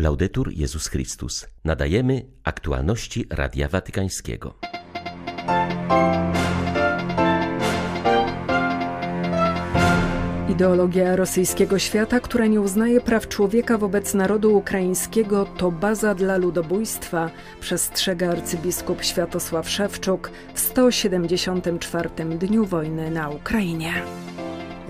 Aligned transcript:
Laudetur 0.00 0.52
Jezus 0.52 0.88
Chrystus. 0.88 1.46
Nadajemy 1.64 2.26
aktualności 2.44 3.26
Radia 3.30 3.68
Watykańskiego. 3.68 4.54
Ideologia 10.48 11.16
rosyjskiego 11.16 11.78
świata, 11.78 12.20
która 12.20 12.46
nie 12.46 12.60
uznaje 12.60 13.00
praw 13.00 13.28
człowieka 13.28 13.78
wobec 13.78 14.14
narodu 14.14 14.56
ukraińskiego, 14.56 15.44
to 15.44 15.70
baza 15.70 16.14
dla 16.14 16.36
ludobójstwa, 16.36 17.30
przestrzega 17.60 18.30
arcybiskup 18.30 19.04
Światosław 19.04 19.70
Szewczuk 19.70 20.30
w 20.54 20.60
174. 20.60 22.10
dniu 22.38 22.64
wojny 22.66 23.10
na 23.10 23.28
Ukrainie. 23.28 23.92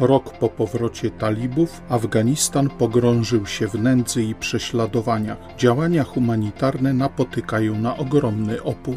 Rok 0.01 0.39
po 0.39 0.49
powrocie 0.49 1.11
talibów 1.11 1.81
Afganistan 1.89 2.71
pogrążył 2.71 3.47
się 3.47 3.69
w 3.69 3.75
nędzy 3.75 4.23
i 4.23 4.35
prześladowaniach. 4.35 5.39
Działania 5.59 6.05
humanitarne 6.05 6.93
napotykają 6.93 7.79
na 7.79 7.97
ogromny 7.97 8.63
opór. 8.63 8.97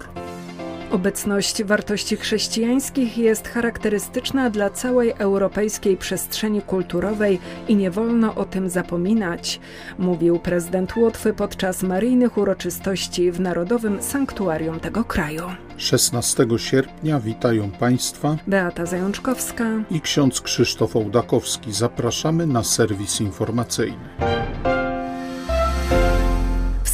Obecność 0.91 1.63
wartości 1.63 2.17
chrześcijańskich 2.17 3.17
jest 3.17 3.47
charakterystyczna 3.47 4.49
dla 4.49 4.69
całej 4.69 5.11
europejskiej 5.17 5.97
przestrzeni 5.97 6.61
kulturowej 6.61 7.39
i 7.67 7.75
nie 7.75 7.91
wolno 7.91 8.35
o 8.35 8.45
tym 8.45 8.69
zapominać, 8.69 9.59
mówił 9.99 10.39
prezydent 10.39 10.95
Łotwy 10.95 11.33
podczas 11.33 11.83
maryjnych 11.83 12.37
uroczystości 12.37 13.31
w 13.31 13.39
Narodowym 13.39 14.01
Sanktuarium 14.01 14.79
tego 14.79 15.03
kraju. 15.03 15.43
16 15.83 16.45
sierpnia 16.57 17.19
witają 17.19 17.71
Państwa 17.71 18.37
Beata 18.47 18.85
Zajączkowska 18.85 19.65
i 19.91 20.01
ksiądz 20.01 20.41
Krzysztof 20.41 20.95
Ołdakowski. 20.95 21.73
Zapraszamy 21.73 22.47
na 22.47 22.63
serwis 22.63 23.21
informacyjny. 23.21 24.42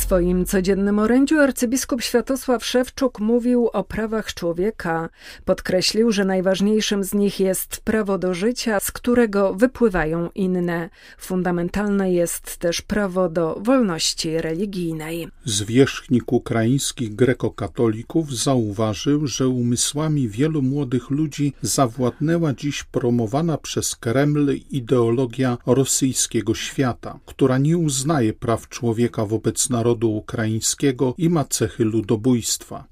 Swoim 0.09 0.45
codziennym 0.45 0.99
orędziu 0.99 1.39
arcybiskup 1.39 2.01
Światosław 2.01 2.65
Szewczuk 2.65 3.19
mówił 3.19 3.67
o 3.67 3.83
prawach 3.83 4.33
człowieka. 4.33 5.09
Podkreślił, 5.45 6.11
że 6.11 6.25
najważniejszym 6.25 7.03
z 7.03 7.13
nich 7.13 7.39
jest 7.39 7.81
prawo 7.81 8.17
do 8.17 8.33
życia, 8.33 8.79
z 8.79 8.91
którego 8.91 9.53
wypływają 9.53 10.29
inne. 10.35 10.89
Fundamentalne 11.17 12.11
jest 12.11 12.57
też 12.57 12.81
prawo 12.81 13.29
do 13.29 13.59
wolności 13.61 14.41
religijnej. 14.41 15.27
Zwierzchnik 15.45 16.33
ukraińskich 16.33 17.15
grekokatolików 17.15 18.35
zauważył, 18.37 19.27
że 19.27 19.47
umysłami 19.47 20.29
wielu 20.29 20.61
młodych 20.61 21.09
ludzi 21.09 21.53
zawładnęła 21.61 22.53
dziś 22.53 22.83
promowana 22.83 23.57
przez 23.57 23.95
Kreml 23.95 24.53
ideologia 24.71 25.57
rosyjskiego 25.65 26.55
świata, 26.55 27.19
która 27.25 27.57
nie 27.57 27.77
uznaje 27.77 28.33
praw 28.33 28.69
człowieka 28.69 29.25
wobec 29.25 29.69
narodu 29.69 29.98
ukraińskiego 30.07 31.13
i 31.17 31.29
ma 31.29 31.45
cechy 31.45 31.85
ludobójstwa. 31.85 32.85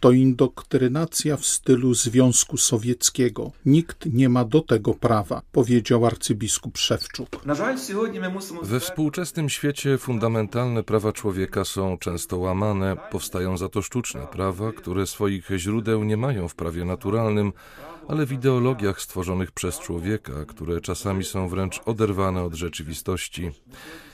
To 0.00 0.12
indoktrynacja 0.12 1.36
w 1.36 1.46
stylu 1.46 1.94
Związku 1.94 2.56
Sowieckiego. 2.56 3.52
Nikt 3.66 4.06
nie 4.06 4.28
ma 4.28 4.44
do 4.44 4.60
tego 4.60 4.94
prawa, 4.94 5.42
powiedział 5.52 6.06
arcybiskup 6.06 6.78
Szewczuk. 6.78 7.28
We 8.62 8.80
współczesnym 8.80 9.48
świecie 9.48 9.98
fundamentalne 9.98 10.82
prawa 10.82 11.12
człowieka 11.12 11.64
są 11.64 11.98
często 11.98 12.38
łamane, 12.38 12.96
powstają 13.10 13.56
za 13.56 13.68
to 13.68 13.82
sztuczne 13.82 14.26
prawa, 14.26 14.72
które 14.72 15.06
swoich 15.06 15.48
źródeł 15.56 16.04
nie 16.04 16.16
mają 16.16 16.48
w 16.48 16.54
prawie 16.54 16.84
naturalnym, 16.84 17.52
ale 18.08 18.26
w 18.26 18.32
ideologiach 18.32 19.00
stworzonych 19.00 19.52
przez 19.52 19.78
człowieka, 19.78 20.44
które 20.48 20.80
czasami 20.80 21.24
są 21.24 21.48
wręcz 21.48 21.80
oderwane 21.86 22.42
od 22.42 22.54
rzeczywistości. 22.54 23.50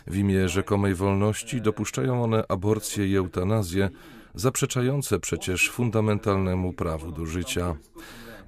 W 0.06 0.16
imię 0.16 0.48
rzekomej 0.48 0.94
wolności 0.94 1.60
dopuszczają 1.60 2.24
one 2.24 2.44
aborcję 2.48 3.06
i 3.08 3.16
eutanazję, 3.16 3.90
zaprzeczające 4.34 5.20
przecież 5.20 5.70
fundamentalnemu 5.70 6.72
prawu 6.72 7.12
do 7.12 7.26
życia. 7.26 7.76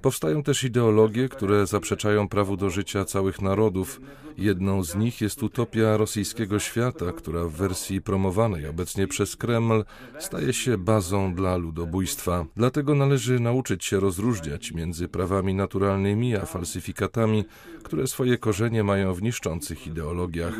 Powstają 0.01 0.43
też 0.43 0.63
ideologie, 0.63 1.29
które 1.29 1.67
zaprzeczają 1.67 2.27
prawu 2.27 2.57
do 2.57 2.69
życia 2.69 3.05
całych 3.05 3.41
narodów. 3.41 4.01
Jedną 4.37 4.83
z 4.83 4.95
nich 4.95 5.21
jest 5.21 5.43
utopia 5.43 5.97
rosyjskiego 5.97 6.59
świata, 6.59 7.11
która 7.11 7.43
w 7.43 7.51
wersji 7.51 8.01
promowanej 8.01 8.67
obecnie 8.67 9.07
przez 9.07 9.35
Kreml 9.35 9.83
staje 10.19 10.53
się 10.53 10.77
bazą 10.77 11.35
dla 11.35 11.57
ludobójstwa. 11.57 12.45
Dlatego 12.55 12.95
należy 12.95 13.39
nauczyć 13.39 13.85
się 13.85 13.99
rozróżniać 13.99 14.71
między 14.71 15.07
prawami 15.07 15.53
naturalnymi 15.53 16.35
a 16.35 16.45
falsyfikatami, 16.45 17.45
które 17.83 18.07
swoje 18.07 18.37
korzenie 18.37 18.83
mają 18.83 19.13
w 19.13 19.21
niszczących 19.21 19.87
ideologiach. 19.87 20.53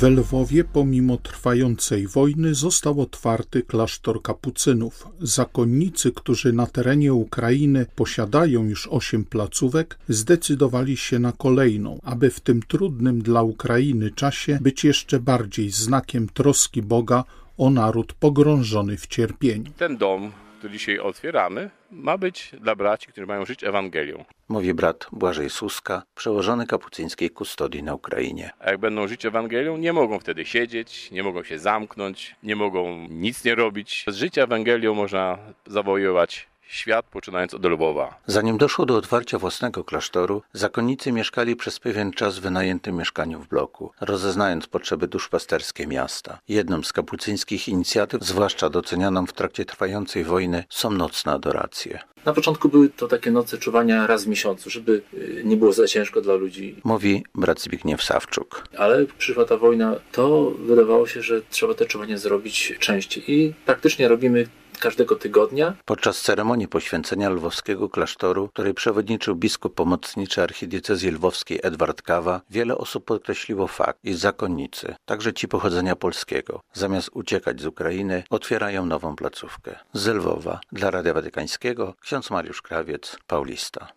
W 0.00 0.02
Lwowie 0.02 0.64
pomimo 0.64 1.16
trwającej 1.16 2.06
wojny 2.06 2.54
został 2.54 3.00
otwarty 3.00 3.62
klasztor 3.62 4.22
kapucynów. 4.22 5.08
Zakonnicy, 5.20 6.12
którzy 6.12 6.52
na 6.52 6.66
terenie 6.66 7.14
Ukrainy 7.14 7.86
posiadają 7.94 8.64
już 8.64 8.86
osiem 8.86 9.24
placówek, 9.24 9.98
zdecydowali 10.08 10.96
się 10.96 11.18
na 11.18 11.32
kolejną, 11.32 12.00
aby 12.02 12.30
w 12.30 12.40
tym 12.40 12.62
trudnym 12.62 13.22
dla 13.22 13.42
Ukrainy 13.42 14.10
czasie 14.10 14.58
być 14.60 14.84
jeszcze 14.84 15.20
bardziej 15.20 15.70
znakiem 15.70 16.28
troski 16.28 16.82
Boga 16.82 17.24
o 17.58 17.70
naród 17.70 18.12
pogrążony 18.12 18.96
w 18.96 19.06
cierpieniu. 19.06 19.70
Ten 19.76 19.96
dom, 19.96 20.32
który 20.60 20.72
dzisiaj 20.72 20.98
otwieramy, 20.98 21.70
ma 21.90 22.18
być 22.18 22.50
dla 22.60 22.74
braci, 22.74 23.06
którzy 23.06 23.26
mają 23.26 23.44
żyć 23.44 23.64
Ewangelią. 23.64 24.24
Mówi 24.48 24.74
brat 24.74 25.06
Błażej 25.12 25.50
Suska, 25.50 26.02
przełożony 26.14 26.66
kapucyńskiej 26.66 27.30
kustodii 27.30 27.82
na 27.82 27.94
Ukrainie. 27.94 28.50
A 28.58 28.70
jak 28.70 28.80
będą 28.80 29.08
żyć 29.08 29.26
Ewangelią, 29.26 29.76
nie 29.76 29.92
mogą 29.92 30.18
wtedy 30.18 30.44
siedzieć, 30.44 31.10
nie 31.10 31.22
mogą 31.22 31.42
się 31.42 31.58
zamknąć, 31.58 32.36
nie 32.42 32.56
mogą 32.56 33.06
nic 33.10 33.44
nie 33.44 33.54
robić. 33.54 34.04
Z 34.08 34.16
życia 34.16 34.42
Ewangelią 34.42 34.94
można 34.94 35.38
zawojować 35.66 36.49
świat, 36.70 37.06
poczynając 37.06 37.54
od 37.54 37.64
Lwowa. 37.64 38.14
Zanim 38.26 38.58
doszło 38.58 38.86
do 38.86 38.96
otwarcia 38.96 39.38
własnego 39.38 39.84
klasztoru, 39.84 40.42
zakonnicy 40.52 41.12
mieszkali 41.12 41.56
przez 41.56 41.78
pewien 41.78 42.12
czas 42.12 42.38
w 42.38 42.42
wynajętym 42.42 42.96
mieszkaniu 42.96 43.40
w 43.40 43.48
bloku, 43.48 43.92
rozeznając 44.00 44.66
potrzeby 44.66 45.08
duszpasterskie 45.08 45.86
miasta. 45.86 46.38
Jedną 46.48 46.82
z 46.82 46.92
kapucyńskich 46.92 47.68
inicjatyw, 47.68 48.22
zwłaszcza 48.24 48.70
docenianą 48.70 49.26
w 49.26 49.32
trakcie 49.32 49.64
trwającej 49.64 50.24
wojny, 50.24 50.64
są 50.68 50.90
nocne 50.90 51.32
adoracje. 51.32 51.98
Na 52.24 52.32
początku 52.32 52.68
były 52.68 52.88
to 52.88 53.08
takie 53.08 53.30
noce 53.30 53.58
czuwania 53.58 54.06
raz 54.06 54.24
w 54.24 54.28
miesiącu, 54.28 54.70
żeby 54.70 55.02
nie 55.44 55.56
było 55.56 55.72
za 55.72 55.86
ciężko 55.86 56.20
dla 56.20 56.34
ludzi. 56.34 56.76
Mówi 56.84 57.24
brat 57.34 57.60
Zbigniew 57.60 58.02
Sawczuk. 58.02 58.68
Ale 58.78 59.06
przyszła 59.18 59.44
ta 59.44 59.56
wojna, 59.56 59.96
to 60.12 60.50
wydawało 60.50 61.06
się, 61.06 61.22
że 61.22 61.42
trzeba 61.50 61.74
te 61.74 61.86
czuwania 61.86 62.18
zrobić 62.18 62.74
częściej. 62.78 63.32
I 63.32 63.54
praktycznie 63.66 64.08
robimy 64.08 64.46
każdego 64.80 65.16
tygodnia. 65.16 65.74
Podczas 65.84 66.20
ceremonii 66.20 66.68
poświęcenia 66.68 67.30
lwowskiego 67.30 67.88
klasztoru, 67.88 68.48
której 68.48 68.74
przewodniczył 68.74 69.36
biskup 69.36 69.74
pomocniczy 69.74 70.42
archidiecezji 70.42 71.10
lwowskiej 71.10 71.60
Edward 71.62 72.02
Kawa, 72.02 72.40
wiele 72.50 72.78
osób 72.78 73.04
podkreśliło 73.04 73.66
fakt, 73.66 73.98
iż 74.04 74.16
zakonnicy, 74.16 74.94
także 75.04 75.32
ci 75.32 75.48
pochodzenia 75.48 75.96
polskiego, 75.96 76.60
zamiast 76.72 77.10
uciekać 77.12 77.60
z 77.60 77.66
Ukrainy, 77.66 78.22
otwierają 78.30 78.86
nową 78.86 79.16
placówkę. 79.16 79.78
Z 79.92 80.06
Lwowa 80.06 80.60
dla 80.72 80.90
Radia 80.90 81.14
Watykańskiego 81.14 81.94
ksiądz 82.00 82.30
Mariusz 82.30 82.62
Krawiec, 82.62 83.16
Paulista. 83.26 83.88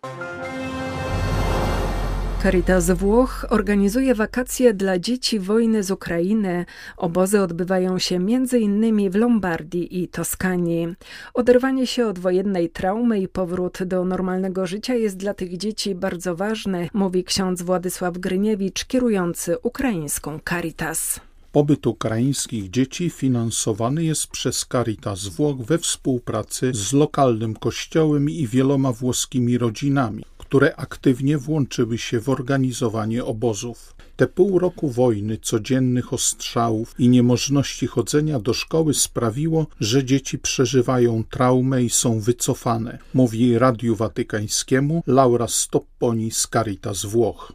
Caritas 2.44 2.90
Włoch 2.90 3.46
organizuje 3.50 4.14
wakacje 4.14 4.74
dla 4.74 4.98
dzieci 4.98 5.38
wojny 5.38 5.82
z 5.82 5.90
Ukrainy. 5.90 6.66
Obozy 6.96 7.40
odbywają 7.40 7.98
się 7.98 8.16
m.in. 8.16 9.10
w 9.10 9.14
Lombardii 9.14 10.02
i 10.02 10.08
Toskanii. 10.08 10.88
Oderwanie 11.34 11.86
się 11.86 12.06
od 12.06 12.18
wojennej 12.18 12.70
traumy 12.70 13.20
i 13.20 13.28
powrót 13.28 13.82
do 13.82 14.04
normalnego 14.04 14.66
życia 14.66 14.94
jest 14.94 15.16
dla 15.16 15.34
tych 15.34 15.56
dzieci 15.56 15.94
bardzo 15.94 16.36
ważny, 16.36 16.88
mówi 16.94 17.24
ksiądz 17.24 17.62
Władysław 17.62 18.18
Gryniewicz, 18.18 18.84
kierujący 18.84 19.58
ukraińską 19.58 20.38
Caritas. 20.48 21.20
Pobyt 21.52 21.86
ukraińskich 21.86 22.70
dzieci 22.70 23.10
finansowany 23.10 24.04
jest 24.04 24.26
przez 24.26 24.66
Caritas 24.72 25.28
Włoch 25.28 25.56
we 25.56 25.78
współpracy 25.78 26.70
z 26.74 26.92
lokalnym 26.92 27.54
kościołem 27.54 28.30
i 28.30 28.46
wieloma 28.46 28.92
włoskimi 28.92 29.58
rodzinami 29.58 30.24
które 30.54 30.76
aktywnie 30.76 31.38
włączyły 31.38 31.98
się 31.98 32.20
w 32.20 32.28
organizowanie 32.28 33.24
obozów. 33.24 33.96
Te 34.16 34.26
pół 34.26 34.58
roku 34.58 34.88
wojny, 34.88 35.38
codziennych 35.38 36.12
ostrzałów 36.12 36.94
i 36.98 37.08
niemożności 37.08 37.86
chodzenia 37.86 38.38
do 38.38 38.54
szkoły 38.54 38.94
sprawiło, 38.94 39.66
że 39.80 40.04
dzieci 40.04 40.38
przeżywają 40.38 41.24
traumę 41.30 41.82
i 41.82 41.90
są 41.90 42.20
wycofane, 42.20 42.98
mówi 43.14 43.58
Radiu 43.58 43.96
Watykańskiemu 43.96 45.02
Laura 45.06 45.48
Stopponi 45.48 46.30
z 46.30 46.48
Caritas 46.48 47.04
Włoch. 47.04 47.52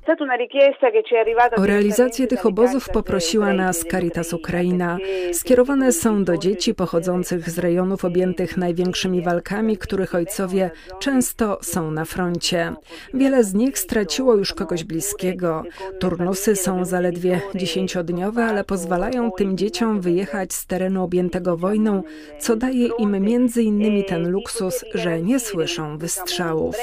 O 1.57 1.65
realizację 1.65 2.27
tych 2.27 2.45
obozów 2.45 2.89
poprosiła 2.89 3.53
nas 3.53 3.85
Caritas 3.91 4.33
Ukraina. 4.33 4.97
Skierowane 5.33 5.91
są 5.91 6.23
do 6.23 6.37
dzieci 6.37 6.75
pochodzących 6.75 7.49
z 7.49 7.59
rejonów 7.59 8.05
objętych 8.05 8.57
największymi 8.57 9.21
walkami, 9.21 9.77
których 9.77 10.15
ojcowie 10.15 10.71
często 10.99 11.57
są 11.61 11.91
na 11.91 12.05
froncie. 12.05 12.73
Wiele 13.13 13.43
z 13.43 13.53
nich 13.53 13.79
straciło 13.79 14.35
już 14.35 14.53
kogoś 14.53 14.83
bliskiego. 14.83 15.63
Turnusy 15.99 16.48
są 16.55 16.85
zaledwie 16.85 17.41
dziesięciodniowe, 17.55 18.45
ale 18.45 18.63
pozwalają 18.63 19.31
tym 19.31 19.57
dzieciom 19.57 20.01
wyjechać 20.01 20.53
z 20.53 20.65
terenu 20.65 21.03
objętego 21.03 21.57
wojną, 21.57 22.03
co 22.39 22.55
daje 22.55 22.89
im 22.99 23.11
między 23.21 23.63
innymi 23.63 24.05
ten 24.05 24.29
luksus, 24.31 24.85
że 24.93 25.21
nie 25.21 25.39
słyszą 25.39 25.97
wystrzałów. 25.97 26.75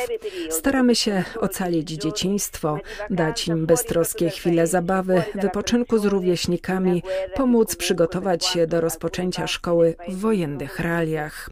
Staramy 0.50 0.94
się 0.94 1.24
ocalić 1.40 1.88
dzieciństwo, 1.90 2.78
dać 3.10 3.48
im 3.48 3.66
beztroskie 3.66 4.30
chwile 4.30 4.66
zabawy, 4.66 5.22
wypoczynku 5.34 5.98
z 5.98 6.04
rówieśnikami, 6.04 7.02
pomóc 7.34 7.76
przygotować 7.76 8.46
się 8.46 8.66
do 8.66 8.80
rozpoczęcia 8.80 9.46
szkoły 9.46 9.94
w 10.08 10.16
wojennych 10.20 10.80
realiach. 10.80 11.50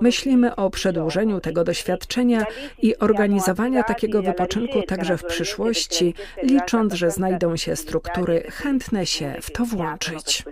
Myślimy 0.00 0.56
o 0.56 0.70
przedłużeniu 0.70 1.40
tego 1.40 1.64
doświadczenia 1.64 2.46
i 2.82 2.98
organizowania 2.98 3.82
takiego 3.82 4.22
wypoczynku 4.22 4.82
także 4.82 5.16
w 5.16 5.24
przyszłości, 5.24 6.14
licząc, 6.42 6.92
że 6.92 7.10
znajdą 7.10 7.51
się 7.56 7.76
struktury 7.76 8.42
chętne 8.50 9.06
się 9.06 9.34
w 9.42 9.50
to 9.50 9.64
włączyć. 9.64 10.44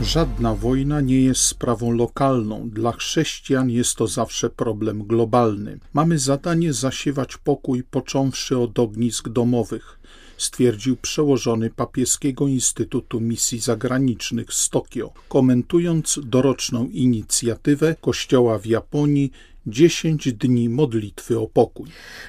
Żadna 0.00 0.54
wojna 0.54 1.00
nie 1.00 1.20
jest 1.20 1.40
sprawą 1.40 1.90
lokalną. 1.90 2.70
Dla 2.70 2.92
chrześcijan 2.92 3.70
jest 3.70 3.96
to 3.96 4.06
zawsze 4.06 4.50
problem 4.50 5.02
globalny. 5.06 5.78
Mamy 5.92 6.18
zadanie 6.18 6.72
zasiewać 6.72 7.36
pokój, 7.36 7.82
począwszy 7.82 8.58
od 8.58 8.78
ognisk 8.78 9.28
domowych 9.28 9.98
stwierdził 10.36 10.96
przełożony 10.96 11.70
papieskiego 11.70 12.48
Instytutu 12.48 13.20
Misji 13.20 13.58
Zagranicznych 13.58 14.52
z 14.52 14.70
Tokio, 14.70 15.12
komentując 15.28 16.20
doroczną 16.22 16.88
inicjatywę 16.88 17.96
Kościoła 18.00 18.58
w 18.58 18.66
Japonii 18.66 19.32
10 19.66 20.32
dni 20.32 20.68
modlitwy 20.68 21.38
o 21.38 21.48
pokój. 21.48 21.86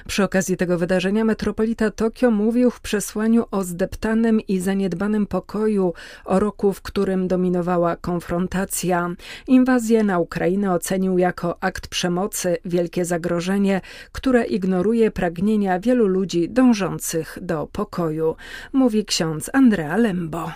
Przy 0.08 0.24
okazji 0.24 0.56
tego 0.56 0.78
wydarzenia 0.78 1.24
metropolita 1.24 1.90
Tokio 1.90 2.30
mówił 2.30 2.70
w 2.70 2.80
przesłaniu 2.80 3.44
o 3.50 3.64
zdeptanym 3.64 4.40
i 4.48 4.58
zaniedbanym 4.58 5.26
pokoju, 5.26 5.92
o 6.24 6.38
roku, 6.38 6.72
w 6.72 6.82
którym 6.82 7.28
dominowała 7.28 7.96
konfrontacja. 7.96 9.10
Inwazję 9.48 10.04
na 10.04 10.18
Ukrainę 10.18 10.72
ocenił 10.72 11.18
jako 11.18 11.56
akt 11.60 11.88
przemocy, 11.88 12.56
wielkie 12.64 13.04
zagrożenie, 13.04 13.80
które 14.12 14.44
ignoruje 14.44 15.10
pragnienia 15.10 15.80
wielu 15.80 16.06
ludzi 16.06 16.48
dążących 16.48 17.38
do 17.42 17.68
pokoju, 17.72 18.36
mówi 18.72 19.04
ksiądz 19.04 19.50
Andrea 19.52 19.96
Lembo. 19.96 20.50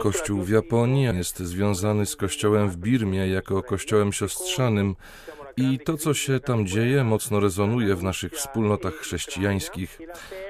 Kościół 0.00 0.40
w 0.42 0.50
Japonii 0.50 1.04
jest 1.04 1.38
związany 1.38 2.06
z 2.06 2.16
kościołem 2.16 2.68
w 2.68 2.76
Birmie 2.76 3.28
jako 3.28 3.62
kościołem 3.62 4.12
siostrzanym 4.12 4.89
i 5.56 5.78
to, 5.78 5.96
co 5.96 6.14
się 6.14 6.40
tam 6.40 6.66
dzieje, 6.66 7.04
mocno 7.04 7.40
rezonuje 7.40 7.94
w 7.94 8.02
naszych 8.02 8.32
wspólnotach 8.32 8.94
chrześcijańskich. 8.94 9.98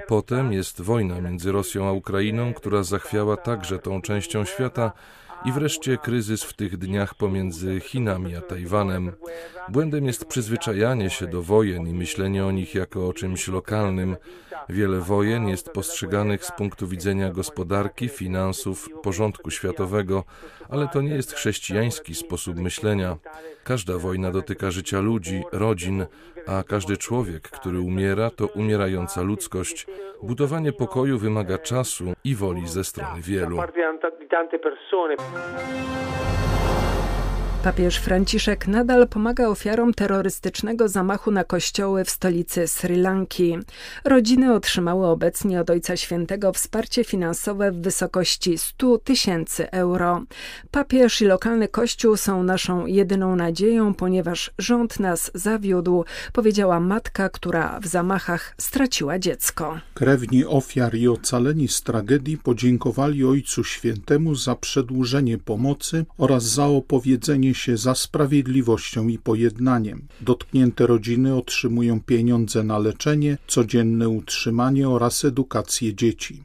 Potem 0.07 0.53
jest 0.53 0.81
wojna 0.81 1.21
między 1.21 1.53
Rosją 1.53 1.89
a 1.89 1.93
Ukrainą, 1.93 2.55
która 2.55 2.83
zachwiała 2.83 3.37
także 3.37 3.79
tą 3.79 4.03
częścią 4.03 4.45
świata, 4.45 4.93
i 5.45 5.53
wreszcie 5.53 5.99
kryzys 5.99 6.43
w 6.43 6.53
tych 6.53 6.77
dniach 6.77 7.15
pomiędzy 7.15 7.81
Chinami 7.81 8.37
a 8.37 8.41
Tajwanem. 8.41 9.13
Błędem 9.69 10.07
jest 10.07 10.25
przyzwyczajanie 10.25 11.11
się 11.11 11.27
do 11.27 11.43
wojen 11.43 11.87
i 11.87 11.95
myślenie 11.95 12.47
o 12.47 12.51
nich 12.51 12.75
jako 12.75 13.09
o 13.09 13.13
czymś 13.13 13.49
lokalnym. 13.49 14.17
Wiele 14.69 15.01
wojen 15.01 15.49
jest 15.49 15.71
postrzeganych 15.71 16.45
z 16.45 16.53
punktu 16.53 16.89
widzenia 16.89 17.31
gospodarki, 17.31 18.09
finansów, 18.09 18.89
porządku 19.03 19.51
światowego, 19.51 20.25
ale 20.69 20.89
to 20.89 21.03
nie 21.03 21.15
jest 21.15 21.33
chrześcijański 21.33 22.15
sposób 22.15 22.57
myślenia. 22.57 23.17
Każda 23.65 23.99
wojna 23.99 24.31
dotyka 24.31 24.71
życia 24.71 25.01
ludzi, 25.01 25.43
rodzin, 25.53 26.07
a 26.47 26.63
każdy 26.63 26.97
człowiek, 26.97 27.43
który 27.43 27.81
umiera, 27.81 28.31
to 28.31 28.47
umierająca 28.47 29.23
ludzkość. 29.23 29.87
Budowanie 30.23 30.73
pokoju 30.73 31.19
wymaga 31.19 31.59
czasu 31.59 32.05
i 32.25 32.35
woli 32.35 32.69
ze 32.69 32.85
strony 32.85 33.21
wielu. 33.23 33.57
Papież 37.65 37.97
Franciszek 37.97 38.67
nadal 38.67 39.09
pomaga 39.09 39.49
ofiarom 39.49 39.95
terrorystycznego 39.95 40.89
zamachu 40.89 41.31
na 41.31 41.45
kościoły 41.45 42.05
w 42.05 42.11
stolicy 42.11 42.69
Sri 42.69 42.97
Lanki. 42.97 43.59
Rodziny 44.05 44.55
otrzymały 44.55 45.07
obecnie 45.07 45.61
od 45.61 45.71
Ojca 45.71 45.97
Świętego 45.97 46.53
wsparcie 46.53 47.05
finansowe 47.05 47.73
w 47.73 47.81
wysokości 47.81 48.59
100 48.59 48.99
tysięcy 48.99 49.71
euro. 49.71 50.23
Papież 50.71 51.23
i 51.23 51.25
lokalny 51.25 51.69
kościół 51.69 52.17
są 52.17 52.43
naszą 52.43 52.87
jedyną 52.87 53.37
nadzieją, 53.37 53.95
ponieważ 53.95 54.51
rząd 54.59 55.01
nas 55.01 55.31
zawiódł, 55.35 56.05
powiedziała 56.33 56.81
matka, 56.81 57.29
która 57.29 57.81
w 57.81 57.87
zamachach 57.87 58.55
straciła 58.59 59.19
dziecko. 59.19 59.81
Krewni 59.95 60.45
ofiar 60.45 60.95
i 60.95 61.09
ocaleni 61.09 61.69
z 61.69 61.83
tragedii 61.83 62.39
podziękowali 62.39 63.25
Ojcu 63.25 63.65
Świętemu 63.65 64.35
za 64.35 64.55
przedłużenie 64.55 65.39
pomocy 65.39 66.05
oraz 66.19 66.45
za 66.45 66.67
opowiedzenie 66.67 67.50
się 67.55 67.77
za 67.77 67.95
sprawiedliwością 67.95 69.09
i 69.09 69.19
pojednaniem. 69.19 70.09
Dotknięte 70.21 70.87
rodziny 70.87 71.37
otrzymują 71.37 72.01
pieniądze 72.01 72.65
na 72.65 72.79
leczenie, 72.79 73.39
codzienne 73.47 74.09
utrzymanie 74.09 74.89
oraz 74.89 75.25
edukację 75.25 75.95
dzieci. 75.95 76.45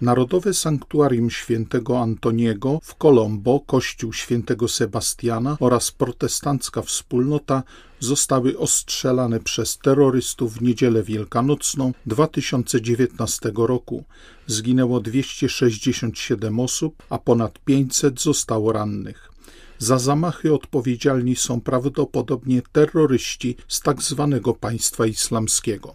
Narodowe 0.00 0.54
Sanktuarium 0.54 1.30
Świętego 1.30 2.00
Antoniego 2.00 2.80
w 2.82 2.94
Colombo, 2.94 3.60
Kościół 3.60 4.12
Świętego 4.12 4.68
Sebastiana 4.68 5.56
oraz 5.60 5.90
protestancka 5.90 6.82
wspólnota 6.82 7.62
zostały 8.00 8.58
ostrzelane 8.58 9.40
przez 9.40 9.78
terrorystów 9.78 10.54
w 10.54 10.62
niedzielę 10.62 11.02
wielkanocną 11.02 11.92
2019 12.06 13.52
roku. 13.56 14.04
Zginęło 14.46 15.00
267 15.00 16.60
osób, 16.60 17.02
a 17.10 17.18
ponad 17.18 17.58
500 17.58 18.20
zostało 18.20 18.72
rannych. 18.72 19.33
Za 19.78 19.98
zamachy 19.98 20.54
odpowiedzialni 20.54 21.36
są 21.36 21.60
prawdopodobnie 21.60 22.62
terroryści 22.72 23.56
z 23.68 23.80
tak 23.80 24.02
zwanego 24.02 24.54
państwa 24.54 25.06
islamskiego. 25.06 25.94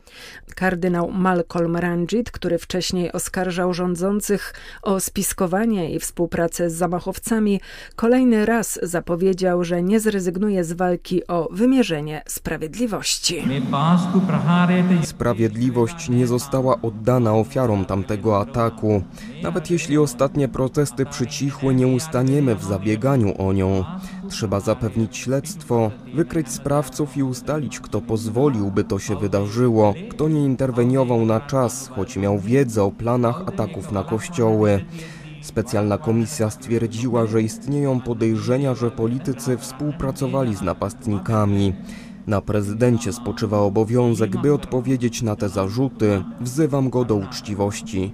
Kardynał 0.56 1.12
Malcolm 1.12 1.76
Ranjit, 1.76 2.32
który 2.32 2.58
wcześniej 2.58 3.12
oskarżał 3.12 3.74
rządzących 3.74 4.54
o 4.82 5.00
spiskowanie 5.00 5.94
i 5.94 6.00
współpracę 6.00 6.70
z 6.70 6.74
zamachowcami, 6.74 7.62
kolejny 7.96 8.46
raz 8.46 8.80
zapowiedział, 8.84 9.64
że 9.64 9.84
nie 9.84 10.00
zrezygnuje 10.00 10.64
z 10.64 10.74
walki 10.74 11.28
o 11.28 11.50
wymierzenie 11.52 12.22
sprawiedliwości. 12.28 13.44
Sprawiedliwość 15.04 16.10
nie 16.10 16.28
została 16.28 16.82
oddana 16.82 17.36
ofiarom 17.36 17.86
tamtego 17.86 18.40
ataku. 18.42 19.04
Nawet 19.44 19.72
jeśli 19.72 19.98
ostatnie 19.98 20.48
protesty 20.48 21.06
przycichły, 21.06 21.76
nie 21.76 21.88
ustaniemy 21.88 22.56
w 22.56 22.64
zabieganiu 22.64 23.34
o 23.38 23.54
nią. 23.54 23.69
Trzeba 24.30 24.60
zapewnić 24.60 25.18
śledztwo, 25.18 25.92
wykryć 26.16 26.50
sprawców 26.50 27.18
i 27.18 27.24
ustalić, 27.24 27.80
kto 27.80 28.02
pozwolił, 28.02 28.72
by 28.72 28.84
to 28.84 29.00
się 29.00 29.16
wydarzyło, 29.16 29.94
kto 30.10 30.30
nie 30.30 30.46
interweniował 30.46 31.26
na 31.26 31.40
czas, 31.40 31.88
choć 31.88 32.18
miał 32.18 32.40
wiedzę 32.40 32.84
o 32.84 32.92
planach 32.92 33.42
ataków 33.48 33.92
na 33.92 34.04
kościoły. 34.04 34.86
Specjalna 35.42 35.98
komisja 35.98 36.50
stwierdziła, 36.50 37.26
że 37.26 37.42
istnieją 37.42 38.00
podejrzenia, 38.00 38.76
że 38.76 38.92
politycy 38.92 39.58
współpracowali 39.58 40.56
z 40.56 40.62
napastnikami. 40.62 41.74
Na 42.28 42.42
prezydencie 42.42 43.14
spoczywa 43.14 43.60
obowiązek, 43.60 44.42
by 44.42 44.54
odpowiedzieć 44.54 45.22
na 45.22 45.36
te 45.36 45.50
zarzuty. 45.50 46.24
Wzywam 46.42 46.90
go 46.90 47.06
do 47.06 47.16
uczciwości. 47.16 48.14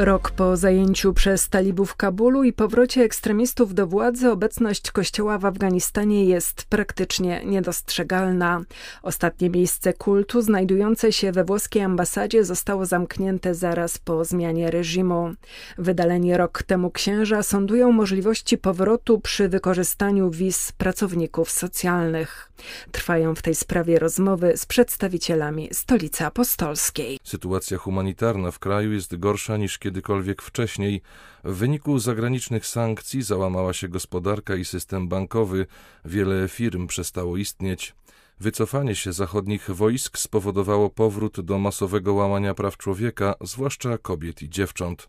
Rok 0.00 0.30
po 0.30 0.56
zajęciu 0.56 1.12
przez 1.12 1.48
talibów 1.48 1.96
Kabulu 1.96 2.44
i 2.44 2.52
powrocie 2.52 3.02
ekstremistów 3.02 3.74
do 3.74 3.86
władzy, 3.86 4.30
obecność 4.30 4.90
kościoła 4.90 5.38
w 5.38 5.44
Afganistanie 5.44 6.24
jest 6.24 6.64
praktycznie 6.64 7.44
niedostrzegalna. 7.44 8.60
Ostatnie 9.02 9.50
miejsce 9.50 9.92
kultu, 9.92 10.42
znajdujące 10.42 11.12
się 11.12 11.32
we 11.32 11.44
włoskiej 11.44 11.82
ambasadzie, 11.82 12.44
zostało 12.44 12.86
zamknięte 12.86 13.54
zaraz 13.54 13.98
po 13.98 14.24
zmianie 14.24 14.70
reżimu. 14.70 15.34
Wydaleni 15.78 16.36
rok 16.36 16.62
temu 16.62 16.90
księża 16.90 17.42
sądują 17.42 17.92
możliwości 17.92 18.58
powrotu 18.58 19.20
przy 19.20 19.48
wykorzystaniu 19.48 20.30
wiz 20.30 20.72
pracowników 20.72 21.50
socjalnych. 21.50 22.50
Trwają 22.92 23.34
w 23.34 23.42
tej 23.42 23.54
sprawie 23.54 23.98
rozmowy 23.98 24.52
z 24.56 24.66
przedstawicielami 24.66 25.68
stolicy 25.72 26.24
apostolskiej. 26.24 27.18
Sytuacja 27.24 27.78
humanitarna 27.78 28.50
w 28.50 28.58
kraju 28.58 28.92
jest 28.92 29.16
gorsza 29.16 29.56
niż 29.56 29.78
kiedykolwiek 29.88 30.42
wcześniej. 30.42 31.02
W 31.44 31.56
wyniku 31.56 31.98
zagranicznych 31.98 32.66
sankcji 32.66 33.22
załamała 33.22 33.72
się 33.72 33.88
gospodarka 33.88 34.56
i 34.56 34.64
system 34.64 35.08
bankowy, 35.08 35.66
wiele 36.04 36.48
firm 36.48 36.86
przestało 36.86 37.36
istnieć. 37.36 37.94
Wycofanie 38.40 38.94
się 38.94 39.12
zachodnich 39.12 39.70
wojsk 39.70 40.18
spowodowało 40.18 40.90
powrót 40.90 41.40
do 41.40 41.58
masowego 41.58 42.14
łamania 42.14 42.54
praw 42.54 42.76
człowieka, 42.76 43.34
zwłaszcza 43.40 43.98
kobiet 43.98 44.42
i 44.42 44.48
dziewcząt. 44.48 45.08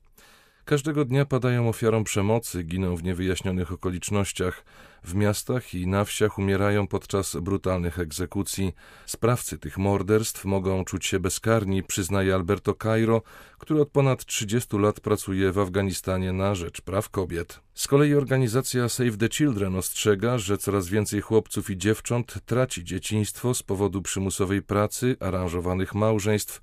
Każdego 0.69 1.05
dnia 1.05 1.25
padają 1.25 1.69
ofiarą 1.69 2.03
przemocy, 2.03 2.63
giną 2.63 2.95
w 2.95 3.03
niewyjaśnionych 3.03 3.71
okolicznościach. 3.71 4.65
W 5.03 5.15
miastach 5.15 5.73
i 5.73 5.87
na 5.87 6.05
wsiach 6.05 6.37
umierają 6.37 6.87
podczas 6.87 7.35
brutalnych 7.35 7.99
egzekucji. 7.99 8.73
Sprawcy 9.05 9.57
tych 9.57 9.77
morderstw 9.77 10.45
mogą 10.45 10.85
czuć 10.85 11.05
się 11.05 11.19
bezkarni, 11.19 11.83
przyznaje 11.83 12.35
Alberto 12.35 12.73
Cairo, 12.73 13.21
który 13.57 13.81
od 13.81 13.89
ponad 13.89 14.25
30 14.25 14.77
lat 14.77 14.99
pracuje 14.99 15.51
w 15.51 15.59
Afganistanie 15.59 16.33
na 16.33 16.55
rzecz 16.55 16.81
praw 16.81 17.09
kobiet. 17.09 17.59
Z 17.73 17.87
kolei 17.87 18.13
organizacja 18.13 18.89
Save 18.89 19.17
the 19.17 19.29
Children 19.29 19.75
ostrzega, 19.75 20.37
że 20.37 20.57
coraz 20.57 20.87
więcej 20.87 21.21
chłopców 21.21 21.69
i 21.69 21.77
dziewcząt 21.77 22.45
traci 22.45 22.83
dzieciństwo 22.83 23.53
z 23.53 23.63
powodu 23.63 24.01
przymusowej 24.01 24.61
pracy, 24.61 25.15
aranżowanych 25.19 25.95
małżeństw 25.95 26.61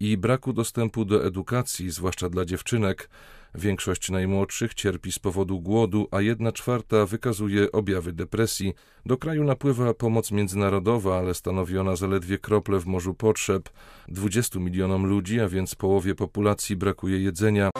i 0.00 0.16
braku 0.16 0.52
dostępu 0.52 1.04
do 1.04 1.26
edukacji, 1.26 1.90
zwłaszcza 1.90 2.28
dla 2.28 2.44
dziewczynek. 2.44 3.08
Większość 3.54 4.10
najmłodszych 4.10 4.74
cierpi 4.74 5.12
z 5.12 5.18
powodu 5.18 5.60
głodu, 5.60 6.08
a 6.10 6.20
jedna 6.20 6.52
czwarta 6.52 7.06
wykazuje 7.06 7.72
objawy 7.72 8.12
depresji. 8.12 8.74
Do 9.06 9.16
kraju 9.16 9.44
napływa 9.44 9.94
pomoc 9.94 10.30
międzynarodowa, 10.30 11.18
ale 11.18 11.34
stanowi 11.34 11.78
ona 11.78 11.96
zaledwie 11.96 12.38
krople 12.38 12.80
w 12.80 12.86
morzu 12.86 13.14
potrzeb. 13.14 13.68
20 14.08 14.58
milionom 14.58 15.06
ludzi, 15.06 15.40
a 15.40 15.48
więc 15.48 15.74
połowie 15.74 16.14
populacji 16.14 16.76
brakuje 16.76 17.18
jedzenia. 17.18 17.70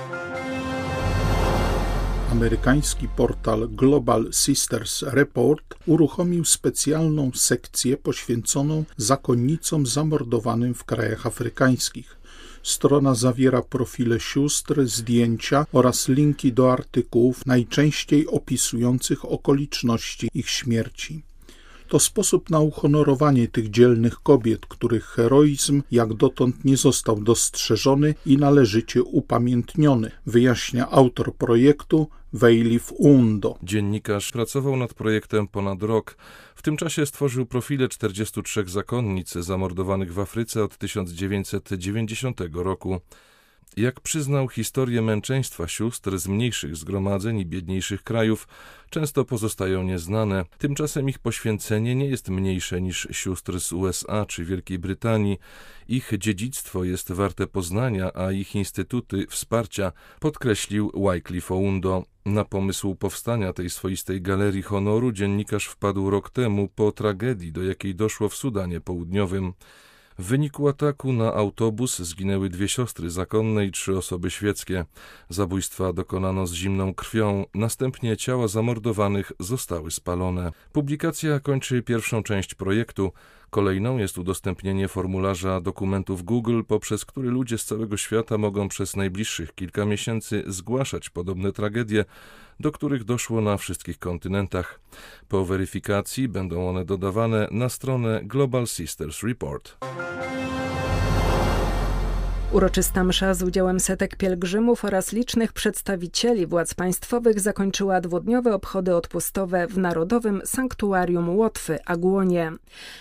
Amerykański 2.33 3.09
portal 3.09 3.69
Global 3.69 4.29
Sisters 4.33 5.03
Report 5.03 5.75
uruchomił 5.87 6.45
specjalną 6.45 7.31
sekcję 7.35 7.97
poświęconą 7.97 8.85
zakonnicom 8.97 9.87
zamordowanym 9.87 10.75
w 10.75 10.85
krajach 10.85 11.27
afrykańskich. 11.27 12.18
Strona 12.69 13.15
zawiera 13.15 13.63
profile 13.63 14.21
sióstr, 14.21 14.87
zdjęcia 14.87 15.67
oraz 15.73 16.09
linki 16.09 16.53
do 16.53 16.73
artykułów 16.73 17.47
najczęściej 17.47 18.27
opisujących 18.27 19.25
okoliczności 19.25 20.31
ich 20.35 20.51
śmierci. 20.51 21.23
To 21.89 21.99
sposób 21.99 22.51
na 22.51 22.61
uhonorowanie 22.61 23.49
tych 23.49 23.71
dzielnych 23.71 24.17
kobiet, 24.23 24.67
których 24.67 25.05
heroizm 25.05 25.83
jak 25.91 26.15
dotąd 26.15 26.65
nie 26.65 26.77
został 26.77 27.21
dostrzeżony 27.21 28.15
i 28.27 28.37
należycie 28.37 29.03
upamiętniony, 29.03 30.11
wyjaśnia 30.27 30.91
autor 30.91 31.35
projektu 31.35 32.09
Weilif 32.33 32.93
Undo. 32.93 33.59
Dziennikarz 33.63 34.33
pracował 34.33 34.77
nad 34.77 34.95
projektem 34.95 35.49
ponad 35.49 35.83
rok. 35.83 36.17
W 36.55 36.63
tym 36.63 36.77
czasie 36.77 37.07
stworzył 37.07 37.47
profile 37.47 37.89
43 37.89 38.65
zakonnic 38.67 39.33
zamordowanych 39.33 40.15
w 40.15 40.19
Afryce 40.21 40.65
od 40.65 40.79
1990 40.79 42.41
roku. 42.55 43.01
Jak 43.79 44.01
przyznał, 44.01 44.49
historie 44.49 45.03
męczeństwa 45.03 45.69
sióstr 45.69 46.19
z 46.19 46.29
mniejszych 46.29 46.77
zgromadzeń 46.77 47.39
i 47.39 47.47
biedniejszych 47.47 48.03
krajów 48.03 48.49
często 48.91 49.25
pozostają 49.25 49.83
nieznane. 49.83 50.45
Tymczasem 50.59 51.09
ich 51.09 51.19
poświęcenie 51.19 51.95
nie 51.95 52.07
jest 52.07 52.29
mniejsze 52.29 52.81
niż 52.81 53.09
sióstr 53.11 53.61
z 53.61 53.73
USA 53.73 54.27
czy 54.27 54.45
Wielkiej 54.45 54.79
Brytanii. 54.79 55.39
Ich 55.89 56.13
dziedzictwo 56.19 56.85
jest 56.85 57.13
warte 57.13 57.47
poznania, 57.47 58.11
a 58.15 58.33
ich 58.33 58.55
instytuty 58.55 59.27
wsparcia, 59.31 59.93
podkreślił 60.21 60.93
Wycliffe 60.95 61.55
Oundo. 61.55 62.05
Na 62.27 62.45
pomysł 62.45 62.95
powstania 62.95 63.53
tej 63.53 63.71
swoistej 63.71 64.23
galerii 64.23 64.63
honoru 64.63 65.13
dziennikarz 65.13 65.67
wpadł 65.67 66.11
rok 66.11 66.31
temu 66.31 66.69
po 66.69 66.93
tragedii, 66.93 67.53
do 67.53 67.63
jakiej 67.63 67.95
doszło 67.95 68.29
w 68.29 68.35
Sudanie 68.35 68.81
Południowym. 68.81 69.53
W 70.19 70.25
wyniku 70.25 70.69
ataku 70.69 71.13
na 71.13 71.35
autobus 71.35 71.99
zginęły 71.99 72.49
dwie 72.49 72.69
siostry 72.69 73.11
zakonne 73.11 73.67
i 73.67 73.71
trzy 73.71 73.99
osoby 73.99 74.31
świeckie. 74.31 74.85
Zabójstwa 75.29 75.93
dokonano 75.93 76.47
z 76.47 76.53
zimną 76.53 76.95
krwią, 76.95 77.45
następnie 77.55 78.17
ciała 78.17 78.49
zamordowanych 78.49 79.33
zostały 79.41 79.91
spalone. 79.91 80.53
Publikacja 80.73 81.41
kończy 81.41 81.83
pierwszą 81.83 82.23
część 82.23 82.55
projektu. 82.55 83.13
Kolejną 83.51 83.99
jest 83.99 84.19
udostępnienie 84.19 84.89
formularza 84.89 85.61
dokumentów 85.61 86.23
Google, 86.23 86.63
poprzez 86.69 87.05
który 87.05 87.31
ludzie 87.31 87.59
z 87.59 87.65
całego 87.65 87.97
świata 87.97 88.39
mogą 88.39 88.69
przez 88.69 88.97
najbliższych 88.97 89.55
kilka 89.55 89.85
miesięcy 89.85 90.45
zgłaszać 90.47 91.11
podobne 91.11 91.53
tragedie, 91.53 92.05
do 92.61 92.73
których 92.73 93.05
doszło 93.05 93.41
na 93.41 93.57
wszystkich 93.57 93.99
kontynentach. 93.99 94.81
Po 95.29 95.45
weryfikacji 95.45 96.29
będą 96.29 96.69
one 96.69 96.85
dodawane 96.85 97.49
na 97.51 97.69
stronę 97.69 98.21
Global 98.25 98.67
Sisters 98.67 99.23
Report. 99.23 99.77
Uroczysta 102.53 103.05
msza 103.05 103.35
z 103.35 103.43
udziałem 103.43 103.81
setek 103.81 104.17
pielgrzymów 104.17 104.85
oraz 104.85 105.13
licznych 105.13 105.53
przedstawicieli 105.53 106.47
władz 106.47 106.75
państwowych 106.75 107.41
zakończyła 107.41 108.01
dwudniowe 108.01 108.55
obchody 108.55 108.95
odpustowe 108.95 109.67
w 109.67 109.79
Narodowym 109.79 110.43
Sanktuarium 110.45 111.37
Łotwy, 111.37 111.79
Agłonie. 111.85 112.53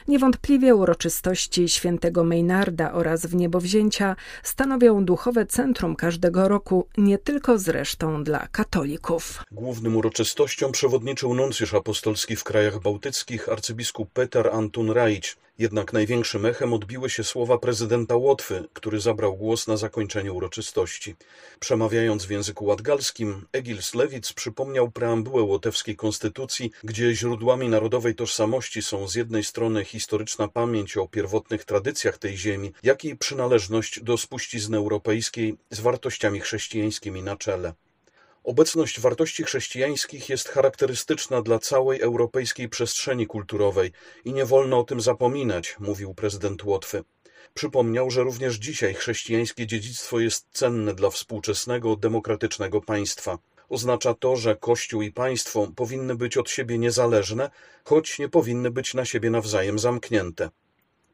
Niewątpliwie 0.08 0.76
uroczystości 0.76 1.70
świętego 1.70 2.24
Maynarda 2.24 2.92
oraz 2.92 3.26
w 3.26 3.36
niebowzięcia 3.36 4.16
stanowią 4.44 5.06
duchowe 5.06 5.46
centrum 5.46 5.96
każdego 5.96 6.48
roku, 6.48 6.88
nie 6.98 7.18
tylko 7.18 7.58
zresztą 7.60 8.24
dla 8.24 8.48
katolików. 8.48 9.44
Głównym 9.52 9.98
uroczystościom 9.98 10.72
przewodniczył 10.72 11.34
nuncjusz 11.34 11.74
apostolski 11.74 12.36
w 12.36 12.44
krajach 12.44 12.80
bałtyckich 12.80 13.50
arcybiskup 13.50 14.12
Petar 14.12 14.50
Antun 14.54 14.92
Rajcz. 14.92 15.38
Jednak 15.60 15.94
największym 15.94 16.46
echem 16.46 16.74
odbiły 16.74 17.10
się 17.10 17.24
słowa 17.24 17.58
prezydenta 17.58 18.16
Łotwy, 18.16 18.68
który 18.74 19.00
zabrał 19.00 19.38
głos 19.38 19.68
na 19.68 19.78
zakończeniu 19.78 20.36
uroczystości. 20.36 21.16
Przemawiając 21.60 22.26
w 22.26 22.30
języku 22.30 22.66
ładgalskim, 22.66 23.46
Egils 23.52 23.96
Lewic 23.96 24.34
przypomniał 24.34 24.92
preambułę 24.92 25.44
łotewskiej 25.44 25.96
konstytucji, 25.96 26.72
gdzie 26.84 27.16
źródłami 27.16 27.70
narodowej 27.70 28.16
tożsamości 28.16 28.82
są 28.82 29.08
z 29.08 29.16
jednej 29.16 29.44
strony 29.44 29.86
historyczna 29.86 30.48
pamięć 30.48 30.98
o 30.98 31.08
pierwotnych 31.08 31.66
tradycjach 31.66 32.18
tej 32.18 32.38
ziemi, 32.38 32.74
jak 32.84 33.06
i 33.06 33.16
przynależność 33.16 34.04
do 34.04 34.18
spuścizny 34.18 34.78
europejskiej 34.78 35.58
z 35.70 35.80
wartościami 35.80 36.40
chrześcijańskimi 36.40 37.24
na 37.24 37.36
czele. 37.36 37.74
Obecność 38.48 39.00
wartości 39.00 39.44
chrześcijańskich 39.44 40.30
jest 40.30 40.50
charakterystyczna 40.50 41.42
dla 41.42 41.60
całej 41.60 42.02
europejskiej 42.02 42.70
przestrzeni 42.70 43.28
kulturowej 43.28 43.92
i 44.26 44.34
nie 44.34 44.46
wolno 44.46 44.80
o 44.80 44.84
tym 44.84 45.02
zapominać, 45.02 45.76
mówił 45.80 46.14
prezydent 46.14 46.64
Łotwy. 46.64 47.04
Przypomniał, 47.54 48.12
że 48.12 48.24
również 48.24 48.56
dzisiaj 48.56 48.94
chrześcijańskie 48.94 49.68
dziedzictwo 49.68 50.20
jest 50.20 50.46
cenne 50.52 50.94
dla 50.94 51.10
współczesnego, 51.10 51.96
demokratycznego 51.96 52.82
państwa. 52.82 53.38
Oznacza 53.70 54.14
to, 54.14 54.36
że 54.36 54.56
Kościół 54.56 55.02
i 55.02 55.12
państwo 55.12 55.68
powinny 55.76 56.16
być 56.16 56.38
od 56.38 56.50
siebie 56.50 56.78
niezależne, 56.78 57.50
choć 57.84 58.20
nie 58.20 58.30
powinny 58.30 58.72
być 58.72 58.94
na 58.94 59.06
siebie 59.06 59.30
nawzajem 59.30 59.80
zamknięte. 59.80 60.50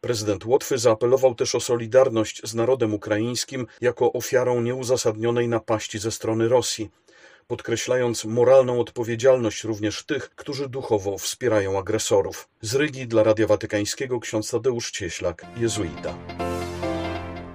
Prezydent 0.02 0.46
Łotwy 0.46 0.78
zaapelował 0.78 1.36
też 1.36 1.56
o 1.56 1.60
solidarność 1.60 2.42
z 2.44 2.56
narodem 2.56 2.94
ukraińskim 2.94 3.68
jako 3.82 4.14
ofiarą 4.14 4.62
nieuzasadnionej 4.62 5.48
napaści 5.48 6.00
ze 6.00 6.12
strony 6.12 6.48
Rosji 6.48 6.90
podkreślając 7.48 8.26
moralną 8.26 8.80
odpowiedzialność 8.80 9.64
również 9.64 10.06
tych, 10.06 10.30
którzy 10.30 10.70
duchowo 10.70 11.18
wspierają 11.18 11.80
agresorów. 11.80 12.50
Z 12.62 12.76
Rygi 12.76 13.08
dla 13.08 13.24
Radia 13.24 13.48
Watykańskiego 13.48 14.20
ksiądz 14.20 14.52
Tadeusz 14.52 14.92
Cieślak, 14.92 15.46
jezuita. 15.58 16.16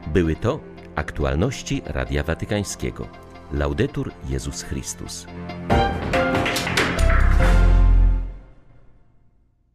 Były 0.07 0.37
to 0.37 0.61
aktualności 0.95 1.83
Radia 1.87 2.23
Watykańskiego. 2.23 3.09
Laudetur 3.52 4.12
Jezus 4.28 4.62
Chrystus. 4.62 5.26